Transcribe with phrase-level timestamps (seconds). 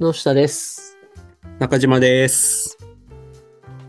[0.00, 0.96] 野下です。
[1.58, 2.78] 中島です。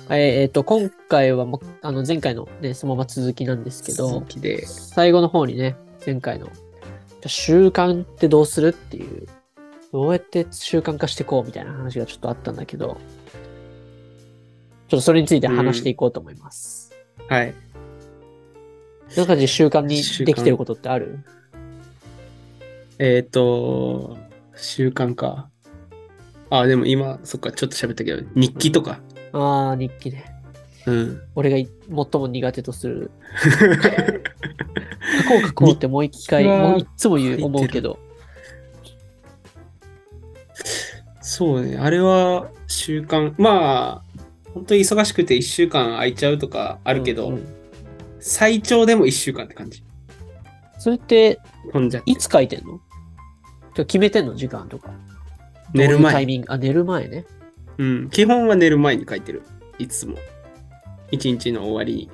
[0.10, 4.66] えーえーと、今回はも、あの、前回のね、そのまま続きなんですけど続、きで。
[4.66, 6.56] 最後の方にね、前回の、じゃ
[7.26, 9.28] あ習慣ってどうするっていう、
[9.94, 12.98] どうやって習慣化していこうみたいな話がちょっとあったんだけど、
[14.88, 16.92] ちょっとそれについて話していこうと思います。
[17.28, 17.54] はい。
[19.16, 21.20] 中で習慣に習慣できてることってある？
[22.98, 24.18] えっ、と、
[24.56, 25.52] 習慣か。
[26.50, 29.00] あ、でも今、そっか、ちょっと喋ったけど、日記とか。
[29.34, 30.26] ああ、日記ね。
[30.86, 31.22] うん。
[31.36, 33.12] 俺がい最も苦手とする。
[35.24, 38.00] 書こう書こうってもう一回、もういつも言う思うけど。
[41.22, 43.34] そうね、あれは習慣。
[43.38, 44.22] まあ、
[44.54, 47.60] 本当に忙しくて1週間空いちゃうとかあるけど、うんうん
[48.22, 49.82] 最長でも1週間って感じ。
[50.78, 51.40] それって、
[52.06, 52.82] いつ書いてんの？
[53.74, 54.36] 決めてんの？
[54.36, 54.92] 時間とか。
[55.74, 56.26] 寝るどういうタイ前。
[56.26, 56.48] ミング？
[56.52, 57.26] あ、寝る前ね。
[57.78, 58.10] うん。
[58.10, 59.44] 基本は寝る前に書いてる。
[59.78, 60.18] いつも。
[61.12, 62.12] 一日の終わりに。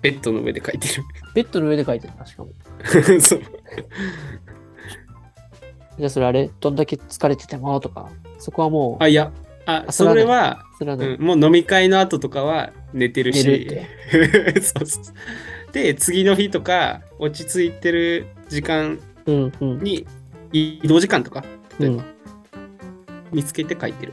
[0.00, 0.88] ベッドの上で書いて
[1.32, 2.50] ベッドの上で書いてる確かも。
[3.08, 3.20] る。
[3.22, 3.40] そう。
[5.98, 6.50] じゃあそれあれ？
[6.60, 7.78] どんだけ疲れてても？
[7.80, 8.08] とか。
[8.38, 9.30] そこはもう、あ、いや、
[9.66, 13.46] あ、あそれはうん、もう飲み会の後とかは寝てるし。
[13.46, 13.58] 寝
[14.18, 14.60] る。
[14.62, 15.04] そうそう
[15.72, 19.78] で、次の日とか、落ち着いてる時間うんうん。
[19.78, 20.04] に、
[20.52, 21.44] 移動時間とか、
[21.78, 22.04] 例えば、うん
[23.32, 24.12] 見つけて書いてる。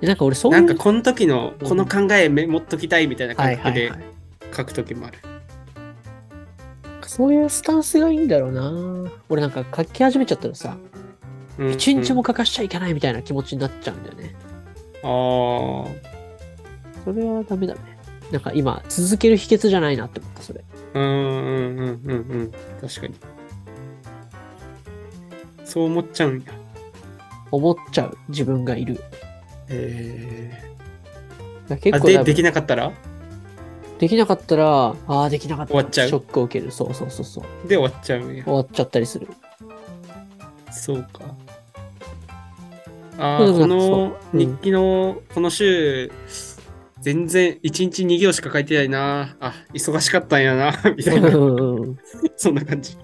[0.00, 0.60] でなんか俺そういう。
[0.60, 4.56] なんか、この時の、うんこの考えメモっときたいみたいなはい感覚ではいはい。
[4.56, 5.18] 書く時もある。
[7.06, 9.10] そういうスタンスがいいんだろうな。
[9.28, 10.76] 俺なんか書き始めちゃったらさ、
[11.58, 14.34] うん一日もうん書かしちゃいけないみたいな気持ちになっちゃうんだよね。
[15.04, 15.90] ああ、
[17.04, 17.80] それはダメだね。
[18.30, 20.64] なんか今、続ける秘訣じゃないなって思った、それ。
[20.94, 22.52] うんうんうんうんうん。
[22.80, 23.14] 確かに。
[25.64, 26.61] そう思っちゃうんや。
[27.52, 29.00] 思っちゃう自分がいる。
[29.68, 32.92] えー、結構多分できなかったら？
[33.98, 35.72] できなかったら、ああ、できなかった。
[35.72, 36.08] 終わっちゃう？
[36.08, 36.72] ショックを受ける。
[36.72, 37.68] そうそうそうそう。
[37.68, 38.20] で終わっちゃう？
[38.20, 38.52] んや終。
[38.54, 39.28] わっちゃったりする。
[40.72, 41.36] そうか。
[43.18, 46.10] ああ、うんこの日記のこの週、
[47.00, 49.36] 全然1日2行しか書いてないな。
[49.38, 51.28] あ、忙しかったんやな、みたいな。
[51.28, 51.40] う
[51.86, 51.98] ん
[52.36, 52.96] そんな感じ。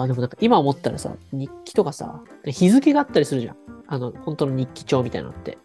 [0.00, 3.56] あーでもなんか今思ったらさ、日記とかさ、日付があったりするじゃん。
[3.86, 5.58] あの、本当の日記帳みたいなのって。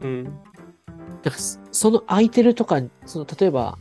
[0.00, 0.24] うん。
[0.24, 0.34] なん
[1.22, 3.78] かそその空いてるとか、その例えば、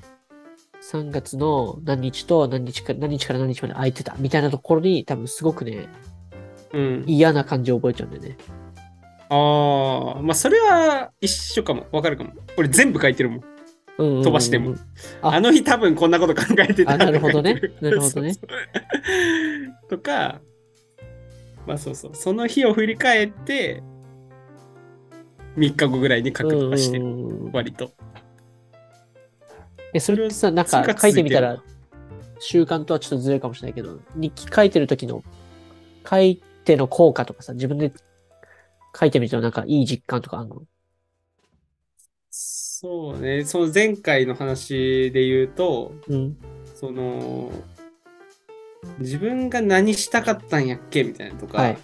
[0.91, 5.87] 3月の何日と何日か何日から何日まで空いてたみたいなところに多分すごくね、
[6.73, 7.03] うん。
[7.07, 8.37] 嫌な感じを覚えちゃうんだよね。
[9.29, 11.87] ああ、まあそれは一緒かも。
[11.91, 12.33] わかるかも。
[12.57, 13.54] 俺全部書いてるもん。
[13.97, 14.23] うんうんうんうん。
[14.23, 14.75] 飛ばしても。
[15.21, 15.29] あ。
[15.29, 17.61] あの日多分こんなこと考えてたあなるほどね。
[17.81, 18.35] なるほどね。
[19.89, 20.41] とか、
[21.65, 22.11] まあそうそう。
[22.13, 23.81] その日を振り返って、
[25.57, 27.05] 3日後ぐらいに書くとかしてる。
[27.05, 27.51] うんうんうん。
[27.51, 27.91] 割と。
[29.93, 31.63] え、それってさ、なんか書いてみたら、
[32.39, 35.23] 習慣とはちょっとずれるかもしれないけど、日記書いてる時の、
[36.07, 37.93] 書いての効果とかさ、自分で
[38.99, 40.61] 書いてみてのなんかいい実感とかあるの？
[42.85, 43.45] そうね。
[43.45, 46.37] その前回の話で言うと、うん。
[46.75, 47.51] その、
[48.99, 51.77] 自分が何したかったんやっけみたいなとか、はい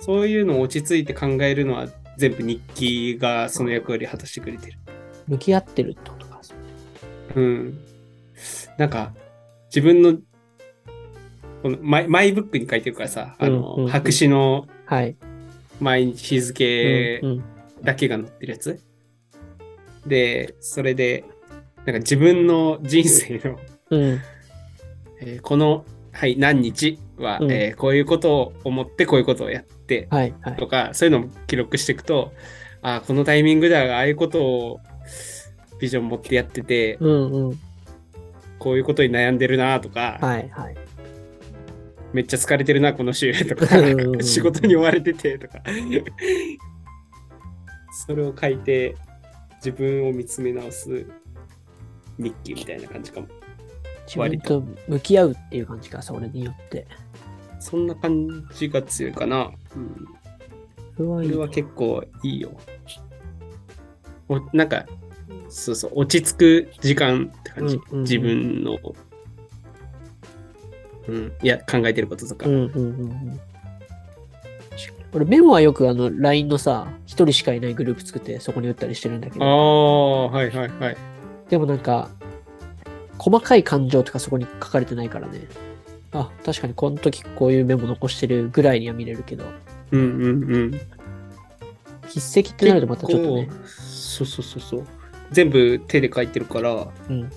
[0.00, 1.86] そういうのを落ち着いて考えるのは
[2.18, 4.78] 全部日記がその役割を果たしてくれてる。
[5.28, 6.40] 向き合ってるってことか。
[7.36, 7.78] うん。
[8.76, 9.14] なんか、
[9.68, 10.18] 自分の、
[11.62, 15.16] このマイマイブックに書いてるからさ、あの、うんうんうん白紙のはい。
[15.80, 17.22] 毎日日付
[17.82, 18.91] だけが載ってるやつ。
[20.06, 21.24] で、それで、
[21.84, 23.58] なんか自分の人生の、
[23.90, 24.20] うん。
[25.20, 30.34] えーこの、はい、何日は、うんえーこういうことを思ってこういうことをやってはい。
[30.40, 30.56] はい。
[30.56, 32.32] とか、そういうのを記録していくと、
[32.82, 34.80] あーこのタイミングではああいうことを
[35.80, 37.58] ビジョン持ってやってて、うんうん。
[38.58, 40.48] こういうことに悩んでるなとか、はい。
[40.50, 40.76] はい。
[42.12, 43.66] めっちゃ疲れてるな、この週とか
[44.20, 45.62] 仕事に追われててとか。
[48.06, 48.96] それを書いて、
[49.64, 51.06] 自分を見つめ直す
[52.18, 53.28] 日記みたいな感じかも。
[54.06, 56.88] 自分と向き合うっていう感じか、それによって。
[57.60, 59.52] そんな感じが強いかな。
[59.76, 60.08] うん、
[60.96, 62.50] それはれは結構いいよ。
[64.28, 64.84] おなんか、
[65.48, 67.76] そうそう、落ち着く時間って感じ。
[67.76, 68.78] うんうんうん自分の、
[71.06, 72.48] うん、いや、考えてることとか。
[72.48, 73.40] うんうんうんうん。
[75.14, 80.96] 俺、メモはよくあの、LINE のさ、一人しかいないグループ作ってそこに打ったりしてるんだけああど、ー、はいはいはい。
[81.50, 82.08] でもなんか、
[83.18, 85.46] 細かい感情とかそこに書かれてないからね。
[86.12, 89.44] あ、確かにこの時こういうメモ残してるぐらいには見れるけど、
[89.90, 90.80] うんうんうん。
[92.06, 93.48] 筆跡ってなるとまたちょっとね。
[93.66, 94.86] そうそうそうそう。
[95.30, 97.30] 全部手で書いてるから、うん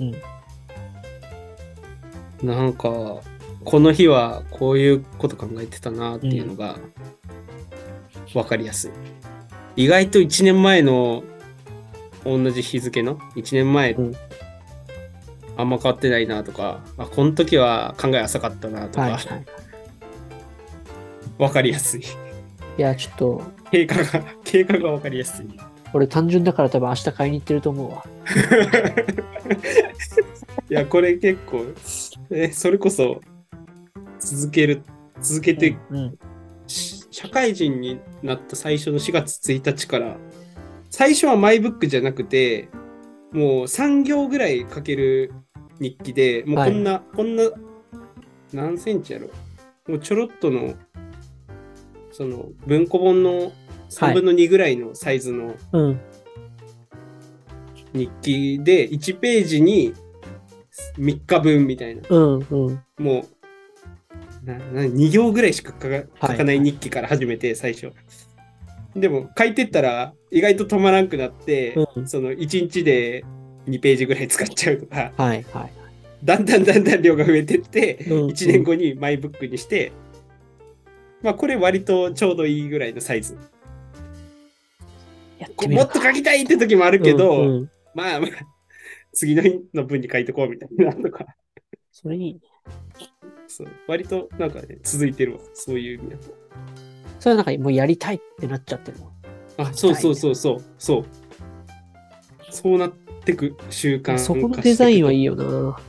[2.42, 2.48] うん。
[2.48, 3.22] なんか、
[3.66, 6.78] この日はこういうこと考えてたなっていうのが
[8.34, 8.92] 分かりやすい。
[9.76, 11.24] 意外と1年前の
[12.24, 14.16] 同じ日付の1年前、うん
[15.58, 19.22] あんま変わってないなとか、あ、この時は考え浅かったなとか、はいはい。
[21.38, 22.02] 分かりやすい。
[22.02, 22.06] い
[22.78, 23.42] や、ちょっと、
[23.72, 25.46] 経過が、経過が分かりやすい。
[25.94, 28.04] 俺単純だから多分明日買いに行ってると思うわ。
[30.70, 31.66] いや、これ結構、
[32.30, 33.22] え、それこそ、
[34.25, 34.81] 続ける、
[35.22, 36.18] 続けて、うん。
[36.68, 40.18] し社会人になった最初の4月1日から、
[40.89, 42.68] 最初はマイブックじゃなくて、
[43.31, 45.31] もう3行ぐらい書ける
[45.80, 47.44] 日記で、もうこんな、こんな、
[48.54, 49.27] 何センチやろ？
[49.88, 50.74] もうちょろっとの、
[52.12, 53.51] その文庫本の
[53.89, 56.01] 3分の2ぐらいのサイズのうん。
[57.94, 59.94] 日記で、1ページに
[60.98, 62.01] 3日分みたいな。
[62.10, 62.39] うん。
[62.39, 62.83] うん。
[62.98, 63.27] もう、
[64.46, 67.92] な、な、2行ぐらいしか書かない日記から始めて、最初。
[68.96, 73.26] でも、書いてったら、意外と止まらんくなって、うんその、1日で
[73.68, 75.72] 2ページぐらい使っちゃうとか、はいはい。
[76.24, 79.92] だんだんだんだん量が増えてって、うん1年後にマイブックにして、
[81.22, 83.38] まあ、これ割とちょうどいいぐらいのサイズ。
[85.40, 88.30] やっもっと書きたいって時もあるけど、うんうんまあまあ、
[89.14, 91.26] 次の日の分に書いとこうみたいなとか、
[91.92, 92.40] それいいね。
[93.48, 96.36] そう割となんかね、続いてるわ、そういう意味だと。
[97.20, 99.12] それはなんかもうやりたいってなっちゃってるの？
[99.58, 101.06] あ、そうそうそうそう、そう。
[102.52, 102.92] そうなっ
[103.24, 105.36] てく習慣そこのデザインはいいよ。
[105.36, 105.80] よな。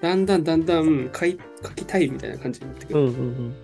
[0.00, 3.00] だんだんだんだん書い書きたいみたいな感じになってくる。
[3.00, 3.54] うんうんうん。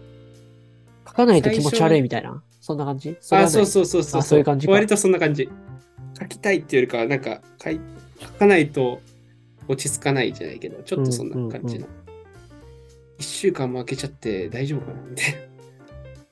[1.06, 2.42] 書かないと気持ち悪いみたいな？
[2.60, 3.16] そんな感じ？
[3.30, 4.20] あ、そうそうそうそう。
[4.20, 5.48] あそういう感じか割とそんな感じ。
[6.18, 9.00] 書きたいっていうよりかは、なんか書かないと
[9.66, 11.88] 落ち着かないじゃないけど、ちょっとそんな感じの。
[13.18, 15.38] 一週間も空けちゃって大丈夫かなみたいな。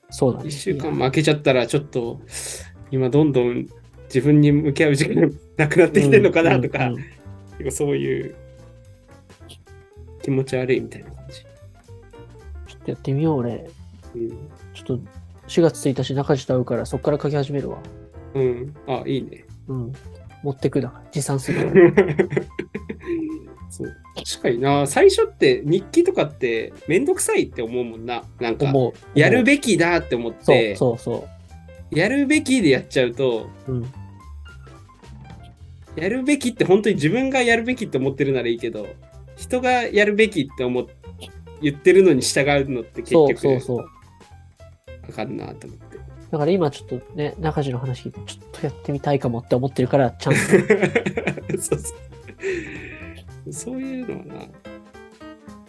[0.09, 0.49] そうだね。
[0.49, 2.21] 一週間も空けちゃったら、ちょっと
[2.91, 3.67] 今どんどん
[4.05, 7.13] 自分に向き合う時間なくなってきてるのかなとか、うんうんうん
[7.57, 8.35] 結構そういう
[10.21, 11.41] 気持ち悪いみたいな感じ。
[11.41, 13.69] ちょっとやってみよう、俺。
[14.15, 14.29] うん。
[14.73, 14.99] ちょっと
[15.47, 17.77] 4月1日中地と会うからそっから書き始めるわ。
[18.33, 18.75] うん。
[18.87, 19.45] あ、いいね。
[19.67, 19.93] うん。
[20.43, 21.93] 持ってくだ持参する。
[24.15, 28.23] 確かにな、最初って日記とかってめんどくさいって思うもんな。
[28.39, 29.19] なんか、思う。
[29.19, 31.27] やるべべきだって思っそうて、そうそ
[31.91, 33.71] やるべきでやっちゃうと、う。
[33.71, 33.93] うん。
[35.95, 38.87] やるべきって本当に自分がやるべきって思ってるならいいけど、
[39.35, 40.85] 人がやるべきって思っ
[41.63, 43.89] 言ってるのに従うのって結そう局そうそう。
[45.09, 45.97] あかんなと思って。
[46.31, 48.13] だから今ちょっとね、中地の話ちょっ
[48.51, 50.39] とやってみたいかもって思ってるから、ちゃんと。
[51.61, 51.97] そうそう。
[53.53, 54.33] そういうのはな。
[54.41, 54.47] じ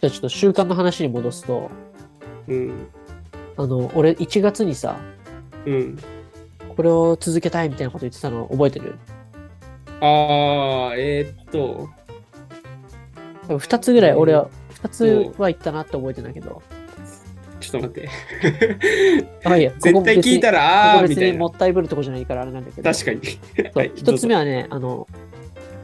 [0.03, 1.71] ゃあちょっと習慣の話に戻すと、
[2.49, 2.87] うん。
[3.57, 4.97] あの、俺1月にさ、
[5.67, 5.99] うん。
[6.77, 8.97] これを続けたいみたいなこと言ってたの覚えてる？
[10.01, 11.89] ああ、えーっと、
[13.43, 14.49] 多分2つぐらいうん俺は、
[14.83, 16.63] 2つは言ったなって覚えてんだけど。
[17.61, 18.09] ちょっと待って。
[19.49, 21.25] あ、いや、 絶対聞いたら、ら、あここ別。
[21.25, 22.93] にもったいぶるとこじゃないからあれなんだけど。
[22.93, 23.21] 確かに。
[23.25, 25.07] そうはい一つ目はね、あの、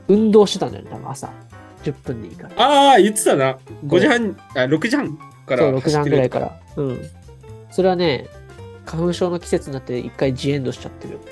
[0.09, 1.33] 運動してたんだよね、多分朝。
[1.83, 2.55] 10分でいいから。
[2.57, 3.59] ああ、言ってたな。
[3.87, 6.61] 5時半、あ、6時半からそう、6時半ぐらいかから。
[6.77, 7.01] うん。
[7.71, 8.29] それはね、
[8.85, 11.19] 花粉症の季節になって一回ジエンドしちゃってる。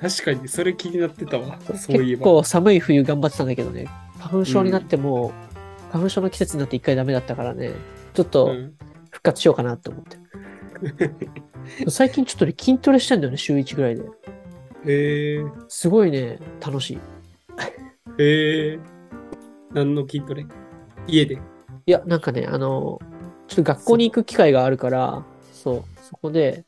[0.00, 1.58] 確かに、それ気になってたわ。
[1.76, 2.20] そういえば。
[2.20, 5.32] 結構寒い冬頑張ってたんだけどね、花粉症になっても、
[5.90, 7.72] 花粉症の季節になって一回ダメだったからね、
[8.14, 8.74] ちょっとうん
[9.10, 10.16] 復活しようかなって思って。
[11.90, 14.02] 最近ちょっとね、筋トレしてんだよね、週1ぐらいで。
[14.86, 16.98] へえすごいね、楽しい。
[18.18, 18.80] へえ
[19.72, 20.46] 何の筋トレ？
[21.06, 21.34] 家で？
[21.86, 22.98] いや、なんかね、あの、
[23.46, 26.64] ちょっと学校に行く機会があるから、そう、そこで、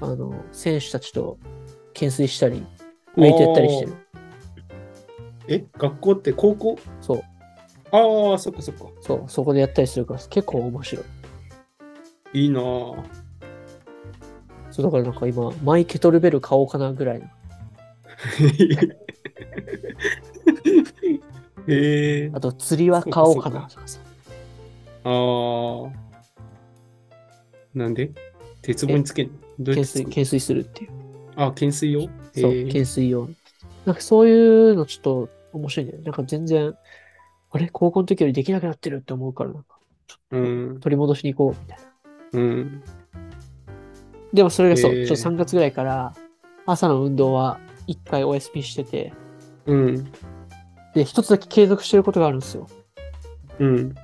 [0.00, 1.38] あの、選手たちと
[1.94, 2.64] 懸垂したり、
[3.16, 3.94] ウェイトやったりしてる。
[5.48, 6.78] え学校って高校？
[7.00, 7.22] そう、
[7.90, 8.84] ああ、そっかそっか。
[9.00, 11.04] そう、そこでやったりするから、結構面白い。
[12.34, 13.04] いいなぁ。
[14.72, 17.26] そう、だからなんか今、マイケトルベル買おうかなぐらいの。
[21.68, 24.00] へえあと、釣りは買おうかなとかさ。
[25.04, 25.92] ああ。
[27.74, 28.10] なんで？
[28.62, 30.10] 鉄棒につけどうや懸垂、ってつけんの？
[30.10, 30.90] 懸垂するっていう。
[31.36, 32.00] あ、懸垂用？
[32.02, 32.10] そう、
[32.52, 33.28] へー懸垂用。
[33.84, 35.92] なんかそういうのちょっと面白いね。
[36.04, 36.74] なんか全然、
[37.50, 37.68] あれ？
[37.72, 39.76] 高校の時よりできなくなってるって思うから、なんか
[40.30, 40.80] うん。
[40.80, 42.40] 取り戻しに行こうみたいな。
[42.40, 42.82] うん。
[44.32, 46.14] でもそれがそう、へーちょっと3月ぐらいから、
[46.66, 47.58] 朝の運動は
[47.88, 49.12] 1回お休みしてて、
[49.66, 50.12] うん。
[50.94, 52.66] で、一つだけ継続してることがあるんですよ。
[53.58, 53.94] うん。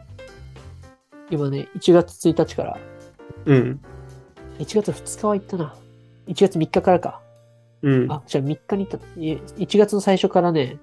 [1.31, 2.79] 今ね、1月1日から、
[3.47, 3.81] うん。
[4.59, 5.75] 1月2日は行ったな。
[6.27, 7.21] 1月3日からか。
[7.83, 8.13] うん。
[8.13, 9.21] あ、じゃあ3日に行った。
[9.21, 10.79] いえ1月の最初からね、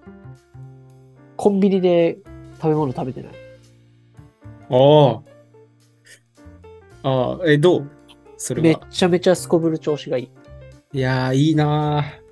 [1.35, 2.17] コンビニで
[2.57, 3.33] 食べ物食べてない。
[4.69, 5.21] あ
[7.03, 7.09] あ。
[7.09, 7.89] ああ、え、どう？
[8.37, 8.77] それめ。
[8.89, 10.29] ちゃめちゃすこぶる調子がいい。
[10.93, 12.25] いやー、いいなー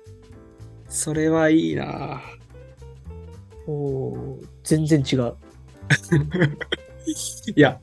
[0.88, 2.22] それはいいな
[3.66, 5.34] おー全然違う。
[5.88, 6.54] ー
[7.56, 7.80] いや、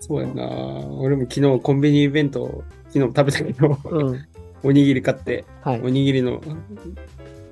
[0.00, 4.26] そうやなー俺も昨日コンビニイベント、昨日食べたけど、うん。
[4.64, 5.88] おにぎり買って、はいお。
[5.88, 6.40] にぎりの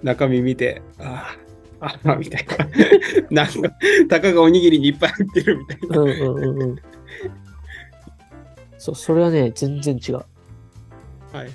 [0.02, 1.36] 中身見て、あ
[1.80, 2.66] あ、ああ、みたいな。
[3.44, 3.52] なんか、
[4.08, 5.98] たかがおにぎりにいっぱい入ってるみたいな。
[5.98, 6.76] うんうんうんうん。
[8.80, 10.14] そう、それはね、全然違う。
[10.14, 11.54] はいはいはい。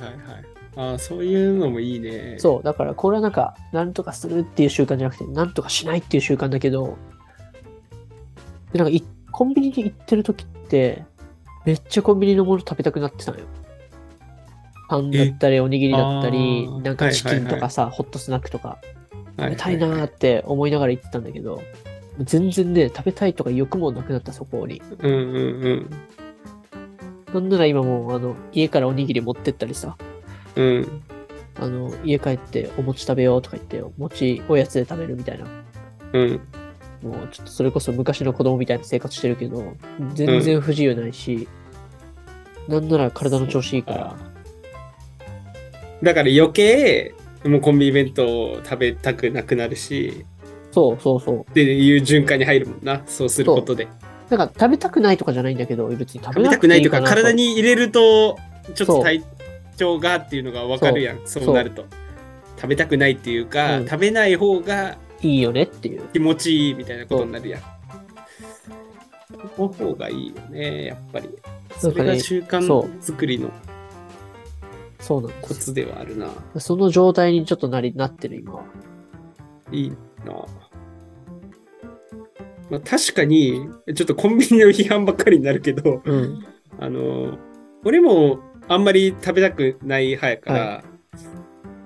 [0.76, 2.36] ああ、そういうのもいいね。
[2.38, 6.98] そう、だからこれはなんか、なんとかするっていう習慣じゃなくて、なんとかしないっていう習慣だけど、
[8.72, 11.04] でなんかい、コンビニに行ってる時って、
[11.66, 13.46] めっちゃコンビニのもの食べたくなってたのよ。
[14.88, 18.80] パンだったり、おにぎりだったりなんかチキンとはいはいはかさ、ホットスナックとか、は
[19.40, 21.60] 食べたいなーって思いながら行ってたんだけど、
[22.20, 24.82] 全然ね、食べたいとか欲もなくなった、そこに。
[25.00, 25.90] うんうんうん。
[27.36, 29.98] なんなら今もう、あの、家からおにぎり持ってったりさ、
[30.56, 31.02] うん。
[31.60, 35.46] あの、家帰ってお餅食べようとか言って、お餅おやつで食べるみたいな。
[36.14, 36.42] うん。
[37.04, 39.74] もうちょっとそれこそ昔の子供みたいな生活してるけど、
[40.14, 41.50] 全然不自由ないし、
[42.70, 44.16] なんなら体の調子いいから、
[46.02, 47.14] だから余計、
[47.44, 50.26] もうコンビニ弁当を食べたくなくなるし、
[50.72, 51.42] そうそうそう。
[51.42, 53.04] っていう循環に入るもんな。
[53.06, 53.88] そうすることで。
[54.30, 57.02] なんか食べたくないとかじゃないんだけど、別に食食べたくないとか。
[57.02, 58.38] 体に入れると、
[58.74, 59.24] ちょっと体
[59.78, 61.20] 調がっていうのがわかるやん。
[61.26, 61.86] そうなると。
[62.58, 66.02] 食べたくないっていうか、うん食べない方がいいよねっていう。
[66.14, 67.62] 気持ちいいみたいなことになるやん。
[69.56, 71.30] その方がいいよね、やっぱり。
[71.78, 73.52] それが習慣作りの
[75.00, 75.32] そうなん。
[75.42, 76.30] コツではあるな。
[76.58, 78.64] その状態にちょっとなり、なってる今は。
[79.72, 79.90] いい
[80.26, 80.34] な。
[82.70, 86.46] まあ、確かに、ちょっとコンビニの批判ばっかりになるけど、うん。
[86.80, 87.38] あの、
[87.84, 90.84] 俺もあんまり食べたくない派やから、は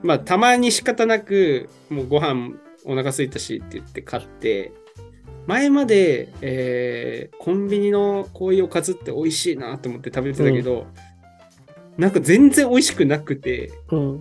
[0.01, 2.55] まあ、たまに仕方なく、もうご飯
[2.85, 4.71] お腹空いたしって言って買って、
[5.47, 10.87] 前まで、えーコンビニのこういうおかずって美味しいなと思って食べてたけど、
[11.97, 14.19] なんか全然美味しくなくて、うん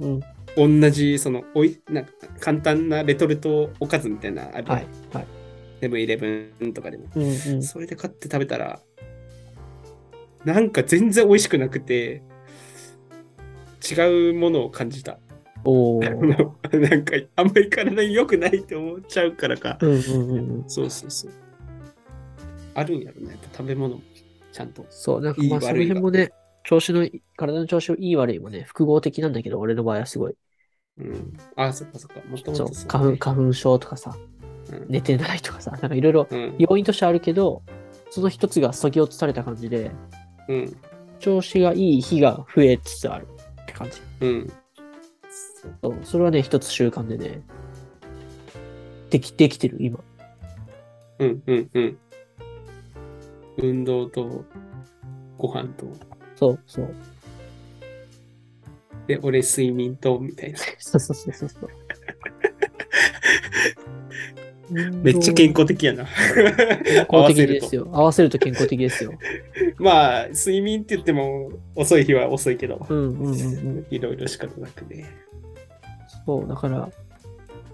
[0.56, 0.80] うん。
[0.80, 2.10] 同じ、その、おい、なんか
[2.40, 4.86] 簡単なレトルトおかずみたいなのあるはい。
[5.12, 5.26] はい。
[5.80, 7.06] セブンイレブンとかでも。
[7.14, 7.62] うんうん。
[7.62, 8.80] それで買って食べたら、
[10.44, 12.22] なんか全然美味しくなくて、
[13.90, 15.18] 違うものを感じた。
[15.64, 19.78] お なんか、あんまり体に良くないって思っちゃうからか。
[19.80, 20.64] うんうんうんうん。
[20.68, 21.32] そうそうそう。
[22.74, 23.30] あるんやろね。
[23.30, 24.02] やっぱ食べ物も
[24.52, 24.86] ちゃんと。
[24.90, 26.30] そう、なんかまあその辺もね、
[26.64, 30.34] 調子の体の調子いい悪いもね、複合的なんだけど、俺の場合はすごい。
[30.98, 31.36] うん。
[31.56, 32.20] あ、そっかそっか。
[32.28, 34.37] もともとそう、花粉、花粉症とかさ、うん
[34.88, 36.54] 寝てないとかさ、なんかいろいろうん。
[36.58, 37.62] 要因としてあるけど、
[38.10, 39.90] その一つが削ぎ落とされた感じで、
[40.48, 40.76] うん。
[41.18, 43.26] 調子がいい日が増えつつある
[43.62, 44.00] って感じ。
[44.20, 44.52] うん。
[45.82, 47.42] そう、それはね、一つ習慣でね、
[49.10, 49.98] でき、できてる、今。
[51.18, 51.42] うん。
[51.46, 51.70] うん。
[51.74, 51.98] うん。
[53.58, 54.44] 運動と、
[55.36, 55.86] ご飯と、
[56.36, 56.94] そう、そう。
[59.06, 60.58] で、俺睡眠と、みたいな。
[60.78, 61.70] そうそうそうそう。
[64.70, 66.04] めっちゃ健康的やな。
[66.84, 67.88] 健康的ですよ。
[67.92, 69.12] 合わせると健康的ですよ。
[69.78, 73.86] まあ、睡眠って言っても遅い日は遅いけど、うんうんうんうん。
[73.90, 75.06] いろいろ仕方なくね。
[76.26, 76.88] そう、だから、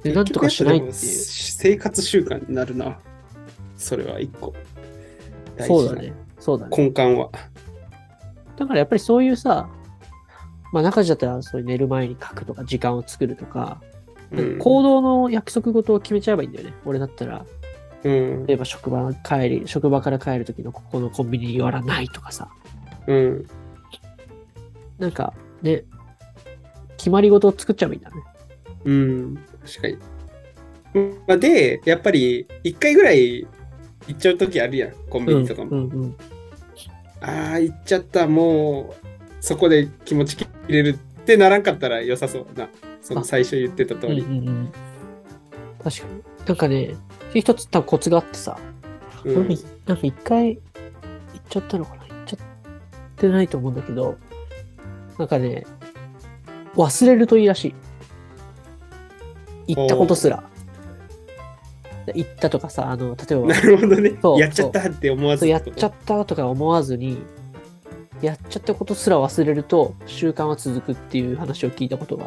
[0.02, 0.92] でなんとかしないっていう。
[0.92, 2.98] 生活習慣になるな。
[3.76, 4.54] それは一個。
[5.60, 6.12] そうだね。
[6.38, 6.76] そうだね。
[6.76, 7.30] 根幹は。
[8.56, 9.68] だからやっぱりそういうさ、
[10.72, 13.93] まあ中地だったらそういう寝る前に書くとか時間を作るとか、うん。
[14.58, 16.74] 行動の約束事を決めちゃえばいいんだよね。
[16.84, 17.44] 俺だったら、
[18.04, 18.46] うん。
[18.46, 22.48] 例えば職場帰り、職場から帰る時のここのコンビニに寄らないとかさ、
[23.06, 23.46] うん。
[24.98, 25.84] なんかね、
[26.96, 28.16] 決まり事を作っちゃえばいいんだね。
[28.84, 29.38] うん。
[29.66, 29.98] 確かに。
[31.26, 33.46] まあ、で、やっぱり、一回ぐらい
[34.06, 34.92] 行っちゃうときあるやん。
[35.10, 35.70] コンビニとかも。
[35.70, 36.16] うんうん
[37.26, 38.26] ああ、行っちゃった。
[38.26, 39.06] もう、
[39.40, 42.70] そこで気持ち切れるってならんかったら良さそうだな。
[43.04, 44.22] その最初言ってた通り。
[44.22, 44.72] うんうん。
[45.82, 46.22] 確かに。
[46.46, 46.94] なんかね、
[47.34, 48.58] 一つ多分コツがあってさ、
[49.24, 49.48] うん
[49.86, 50.62] なんか一回行っ
[51.48, 52.38] ちゃったのかな行っちゃっ
[53.16, 54.16] てないと思うんだけど、
[55.18, 55.66] なんかね、
[56.74, 57.74] 忘れるといいらし
[59.66, 59.74] い。
[59.76, 60.42] 行ったことすら。
[62.14, 67.18] 行ったとかさ、あの、例えばな、るほどねやっちゃったって思わずやっちゃったとか思わずに、
[68.22, 72.26] やっちゃったことすら忘れると習慣は続くっていう話を聞いたことが。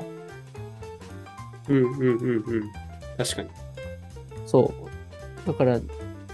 [1.69, 2.71] うんうんうんうん。
[3.17, 3.49] 確かに。
[4.45, 4.73] そ
[5.45, 5.47] う。
[5.47, 5.79] だから、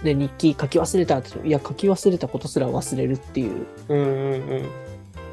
[0.02, 4.68] ね、日記書き忘れたっていや、書き忘れたことすら忘れるっていううんうんうん。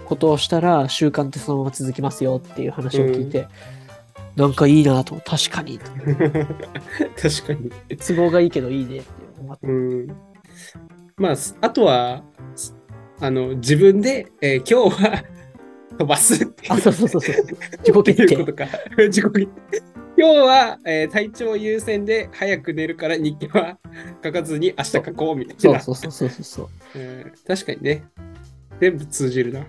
[0.06, 3.48] ことをしたら習慣ってそのまま続きますよっていう話を聞いて、
[4.36, 5.80] なんかいいなと、確かに。
[7.22, 7.72] 確かに。
[7.98, 9.08] 都合がいいけどいいねって
[9.42, 9.68] 思って。
[9.68, 10.08] うん。
[11.18, 12.24] まあ、すあとは、
[12.56, 12.76] す
[13.20, 15.24] あの、自分で、えー今日は
[15.98, 17.36] 飛ばすっていうあ、そうそうそうそう。
[17.80, 18.38] 自己決定。
[18.38, 18.68] ことか。
[18.98, 19.84] 自己決定。
[20.18, 23.78] 今日は、えー体調優先で早く寝るから日記は
[24.24, 25.80] 書かずに明日書こうみたいな。
[25.80, 27.00] そうそうそうそうそう。
[27.00, 28.04] うん確かにね。
[28.80, 29.66] 全部通じるな。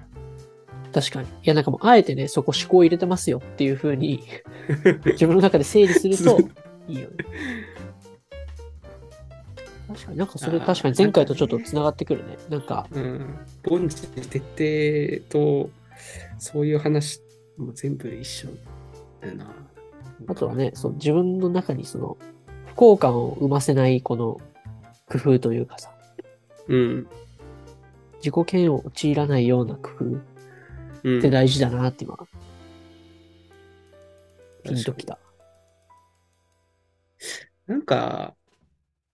[0.92, 1.28] 確かに。
[1.28, 4.22] いや、なんかもう、あえてね、そこ思考を入れてますよっていうふうに、
[5.06, 6.38] 自分の中で整理すると
[6.88, 7.16] いいよね。
[9.88, 12.38] 確かになんかそれ確かに前回とちょっとつながってくるね。
[12.48, 13.38] なんか、うん。
[13.66, 15.70] 凡事徹底と、
[16.38, 17.20] そういう話
[17.56, 18.48] も全部一緒
[19.20, 19.54] だよな。
[20.26, 22.16] あとはね、そう自分の中にその、
[22.66, 24.40] 不幸感を生ませないこの
[25.10, 25.92] 工夫というかさ、
[26.68, 27.06] うん。
[28.24, 30.04] 自己嫌悪を陥らないような工夫
[31.04, 31.18] うん。
[31.18, 32.16] って大事だなって今、
[34.62, 35.18] ピンときた。
[37.66, 38.34] なんか、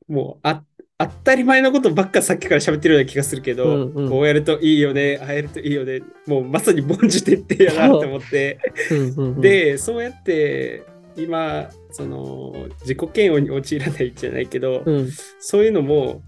[0.09, 0.65] もう、あ、
[1.01, 4.11] 当たり前のことばっかさっきから喋ってるような気がするけど、うんうん。
[4.11, 8.59] こうやるといいよね、ああやるといいよね、もうまさに凡事徹底やなって思って、
[8.91, 10.83] うんうんうん、で、そうやって、
[11.17, 16.21] 今、その、自己嫌悪に陥らないじゃないけど、うん、そういうのも、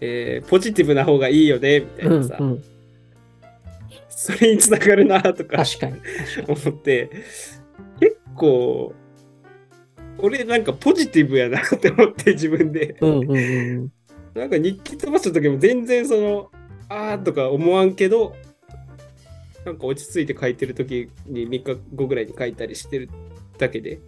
[0.00, 2.64] えーポジティブな方がいいよね、みたいうん、なさ、うん。
[4.08, 5.62] それにつながるな、とか。
[6.48, 7.10] 思って、
[8.00, 8.92] 結構、
[10.18, 12.96] 俺なんかポジティブやなって思って自分で。
[13.00, 13.92] うんうんうん
[14.36, 16.50] なんか日記飛ばした時も全然その、
[16.88, 18.34] あーとか思わんけど、
[19.64, 23.08] なんか落ち着いて書いてる時に3日後ぐらいに書いたりしてる
[23.58, 24.00] だけで、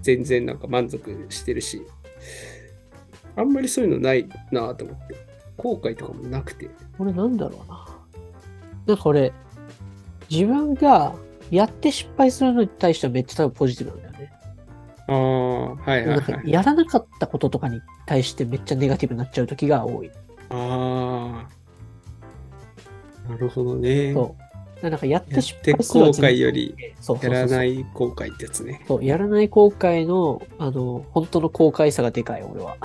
[0.00, 1.82] 全然なんか満足してるし、
[3.36, 5.14] あんまりそういうのないなと思って。
[5.56, 6.70] 後悔とかもなくて。
[6.96, 7.86] これなんだろうな。
[8.86, 9.32] なんか俺、
[10.30, 11.14] 自分が
[11.50, 14.09] やって失敗するのに対してはめっちゃ多分ポジティブなんだよ。
[15.10, 16.50] ああ、はいはないはい。
[16.50, 20.10] やらなかったこととかに対してめっちゃネガティブになっちゃう時が多い。
[20.50, 21.46] あ
[23.28, 24.12] あ、なるほどね。
[24.12, 24.88] そう。
[24.88, 26.74] なんかやって失敗する後悔より
[27.22, 28.82] やらない後悔ってやつね。
[28.86, 32.76] そう、やらない後悔の、あの、本当の後悔さがでかい、俺は。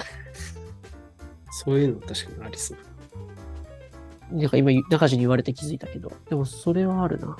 [1.51, 4.35] そういうの確かにありそう。
[4.35, 7.37] なんか今、中地に言われて気づいたけど、でもそれはあるな。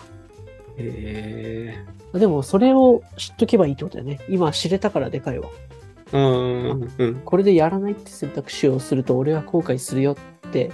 [0.78, 1.76] へ
[2.14, 2.20] え。
[2.20, 4.20] でもそれを知っとけばいいってことだよね。
[4.30, 5.50] 今知れたからでかいわ。
[6.14, 7.16] うんうん。
[7.26, 10.72] これでやらないって選択肢をすると俺は後悔するよって、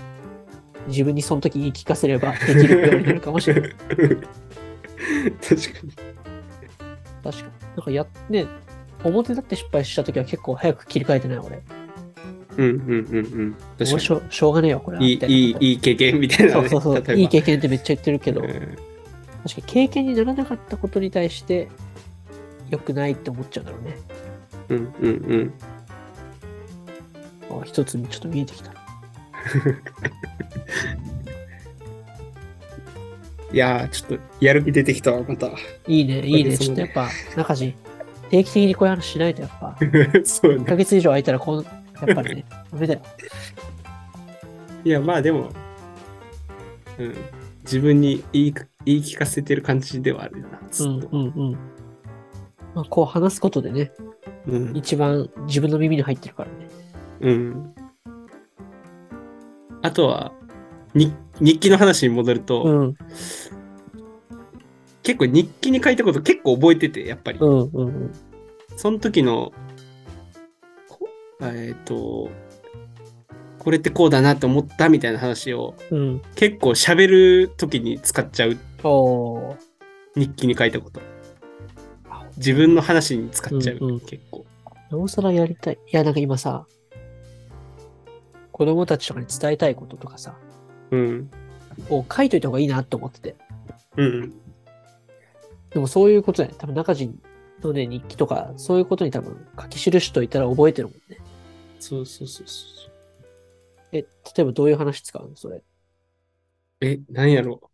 [0.87, 3.71] 自分にその時言い聞かせればできるようになるかもしれない。
[3.71, 4.09] 確か
[5.83, 5.91] に。
[7.23, 7.51] 確かに。
[7.75, 8.45] なんかや、ね、
[9.03, 11.61] 表立って失敗した時は結構早く切り替えてない俺。
[12.57, 13.85] うんうんうんうん。
[13.85, 15.03] しょしょうがねえわ、これは。
[15.03, 15.13] に。
[15.13, 16.69] いいいいい、経験みたいなね。
[16.69, 17.15] そうそうそう。
[17.15, 18.77] いい経験ってめっちゃ言ってるけど、うん
[19.43, 21.67] 確かに経験にならなかったことに対して
[22.69, 23.97] 良くないって思っちゃうんだろうね。
[24.69, 25.53] うんうんうん。
[27.61, 28.71] あ一つにちょっと見えてきた。
[33.53, 35.47] いやー、ちょっとやる気出てきたわ、また。
[35.87, 36.57] いいね、いいね。
[36.57, 37.75] ちょっとやっぱ、中地、
[38.29, 40.63] 定期的にこういう話しないとやっぱ、1 そうね。
[40.63, 41.63] ヶ月以上空いたらこう、
[42.05, 43.01] やっぱりね、 ダメだよ。
[44.85, 45.51] いや、まあでも、
[46.97, 47.15] うん。
[47.63, 48.53] 自分に言い
[48.85, 51.09] 言い聞かせてる感じではあるよな、ずうんっと。
[51.11, 51.51] うんうん。
[52.73, 53.91] まあ、こう話すことでね、
[54.47, 54.77] うん。
[54.77, 56.67] 一番自分の耳に入ってるからね。
[57.21, 57.73] うん。
[59.81, 60.33] あとは、
[60.93, 62.95] に日記の話に戻ると、うん
[65.03, 67.39] 結構日記に書いたこと結構覚えてて、やっぱり。
[67.39, 68.11] うんうんうん。
[68.77, 69.51] その時の、
[70.87, 71.09] こ
[71.41, 72.29] えっ、と、
[73.57, 76.21] これってこうだなって思ったみたいな話をうん。
[76.35, 79.57] 結構喋る時に使っちゃうおー。
[80.15, 80.99] 日記に書いたこと。
[82.37, 84.45] 自分の話に使っちゃう、うんうん結構。
[84.89, 85.79] なおさらやりたい。
[85.91, 86.65] いや、なんか今さ、
[88.51, 90.37] 子供たちとかに伝えたいこととかさ、
[90.91, 91.31] うん。
[91.89, 93.35] を書いといた方がいいなって思ってて。
[93.97, 94.33] うん。
[95.69, 96.57] でもそういうことだよね。
[96.59, 97.09] 多分中地
[97.61, 101.17] のね、日記とか、そういうことに多分書き記しといたら覚えてるもんね。
[101.79, 102.89] そうそうそうそ
[103.93, 104.07] え、例
[104.39, 105.35] えばどういう話使うの？
[105.35, 105.63] それ。
[106.81, 107.67] え、なんやろう。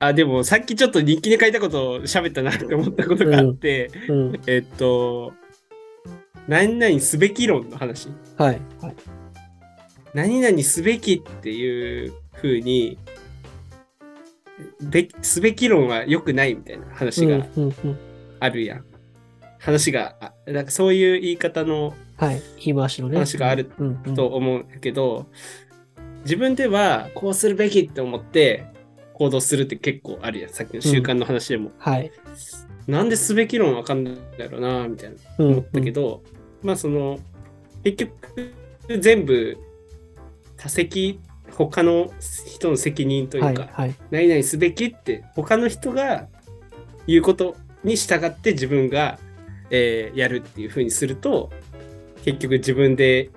[0.00, 4.40] あ、でもさっきちょっと日記に書いたことを喋ったなって思ったことがあって、うん。
[4.46, 5.34] えっと、
[6.48, 8.08] 何々すべき論の話。
[8.38, 8.60] はい。
[8.80, 8.94] はい。
[10.14, 12.98] 何々すべきっていう風に、
[14.80, 17.98] べすべき論は良くないみたいな話がうんうんうん。
[18.40, 18.84] あるやん。
[19.58, 22.40] 話が、あなんかそういう言い方のはい。
[22.64, 23.16] 言い回しのね。
[23.16, 24.14] 話があるうんうん。
[24.14, 25.26] と思うけど、
[26.22, 28.64] 自分ではこうするべきって思って
[29.20, 30.50] 行動するって結構あるやん。
[30.50, 31.72] さっきの習慣の話でも。
[31.76, 32.10] はい。
[32.86, 36.22] なんですべき論わかんないだろうな、みたいなうん思ったけど、
[36.62, 37.18] まあその、
[37.84, 38.54] 結局
[38.98, 39.58] 全部
[40.56, 42.10] 他責、他の
[42.46, 43.70] 人の責任というか、はい。
[43.72, 43.94] はい。
[44.10, 46.26] 何々すべきって他の人が
[47.06, 49.18] 言うことに従って自分が、
[49.68, 51.50] えーやるっていうふうにすると
[52.24, 53.30] 結局自分で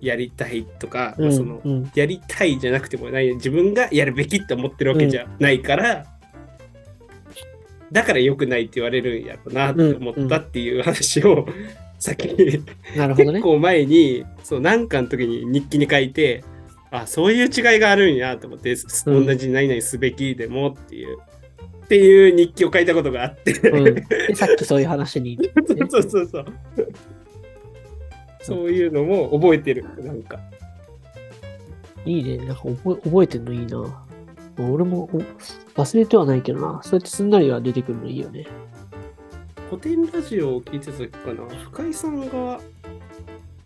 [0.00, 1.72] やりたいとか、まあそのうん。
[1.72, 6.06] うんやりたいじゃなくてもない自分がやるべきって思ってるわけじゃないから、
[7.92, 11.46] だから良くないって言われるんやろうなって思ったっていう話を、
[11.98, 12.26] さっき
[12.96, 13.32] なるほどね。
[13.32, 16.44] 結構前にそう何かの時に日記に書いて
[16.90, 18.74] あそういう違いがあるんやと思って、
[19.06, 19.26] うん。
[19.26, 21.18] 同じ何々すべきでもっていう
[21.84, 23.54] っていう日記を書いたことがあって、
[24.34, 25.38] さっきそういう話に。
[25.88, 26.46] そうそうそう
[28.46, 30.38] そういうのも覚えてるなんか
[32.04, 32.38] いいね。
[32.38, 34.02] なんか覚え覚えてんのいいな。
[34.58, 36.80] 俺もお忘れてはないけどな。
[36.82, 38.46] そうやってすんなりは出てくるのいいよね。
[39.68, 42.60] 古典ラジオを聞いてた時かな深井さんが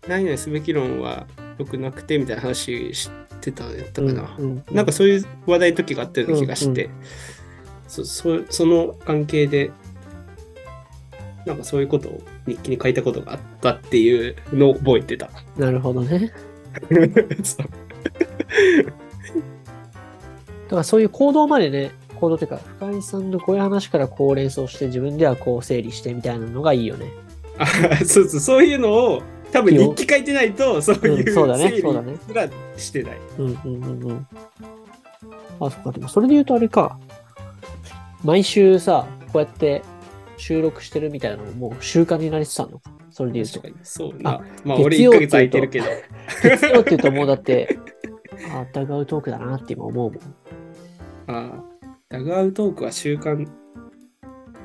[0.07, 1.27] 何々すべき論は
[1.59, 6.89] 良くなくてみたいな話してたんやったかな、うんうんなんかそういう話題の時があったような気がして、
[7.87, 9.71] そそその関係で
[11.45, 15.29] なんかそういうことを日記に書いたことがあったっていうのを覚えてた。
[15.57, 16.31] なるほどね。
[17.43, 17.65] そう
[20.65, 27.11] だからそういう行動までね、行動というか、深井さんのこういう話からこう連想して自分ではこう整理してみたいなのがいいよね。
[27.57, 27.67] あ
[28.05, 33.17] そうそうそういうのを多分日記書いてないとそういううんそうだね整理そうだねすらしてない。
[33.37, 34.27] うんうんうんうん。
[35.59, 35.91] あ、そっか。
[35.91, 36.97] でもそれで言うとあれか。
[38.23, 39.81] 毎週さ、こうやって
[40.41, 42.79] 収録してるみたいなのももう習慣になりつつあるの？
[42.79, 42.91] か。
[43.11, 44.19] それで言うとそう。
[44.21, 45.85] まあ俺1月曜ヶ月空いてるけど。
[46.43, 47.77] 月曜って言うともうだって、
[48.51, 50.21] あ、ダグアウトークだなって今思うもん。
[51.27, 51.63] ああ
[52.09, 53.47] ダグアウトークは習慣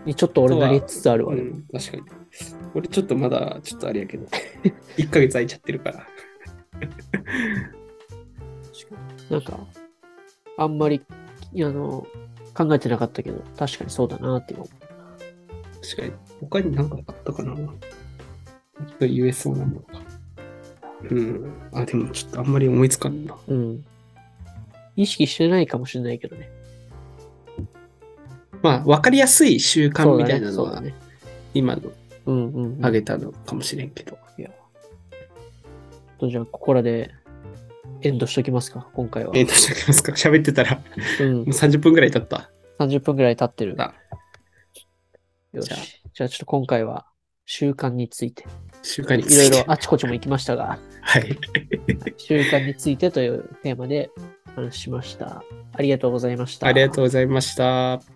[0.06, 1.42] にちょっと俺なりつつあるわね。
[1.42, 2.02] うん、確かに。
[2.74, 4.26] 俺ちょっとまだ、ちょっとあれやけど、
[4.96, 6.06] 1ヶ月空いちゃってるから。
[9.28, 9.58] なんか、
[10.56, 12.06] あんまり、あの、
[12.54, 14.70] 考えてなかったけど、確かにそうだなって今思
[15.90, 16.12] 確かに。
[16.40, 17.56] 他に何かあったかな？
[19.00, 20.00] 言えそうなものが。
[21.10, 21.52] うん。
[21.72, 23.36] あ、でもちょっとあんまり思いつかんな。
[23.46, 23.54] う。
[23.54, 23.84] うん。
[24.96, 26.50] 意識してないかもしれないけどね。
[28.62, 30.94] まあ、わかりやすい習慣みたいなのは、そうだね。
[31.54, 31.82] 今の
[32.26, 32.84] うんうん、うん。
[32.84, 34.18] あげたのかもしれんけど。
[36.18, 37.10] とじゃあ、ここらで
[38.00, 39.32] エンドしときますか、今回は。
[39.34, 40.12] えー、どうしておきますか？
[40.12, 40.82] 喋ってたら、も
[41.20, 41.44] うんう。
[41.44, 42.50] 30分ぐらい経った。
[42.78, 43.76] 30分くらい経ってる。
[45.64, 46.02] あよし。
[46.14, 47.06] じゃあちょっと今回は
[47.44, 48.44] 習慣について、
[48.82, 49.58] 習慣についろいいて。
[49.58, 51.38] ろあちこちも行きましたが、はい。
[52.18, 54.10] 習慣についてというテーマで
[54.56, 55.44] お話ししました。
[55.72, 56.66] ありがとうございました。
[56.66, 58.15] ありがとうございました。